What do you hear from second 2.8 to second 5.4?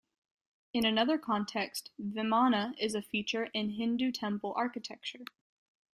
a feature in Hindu temple architecture.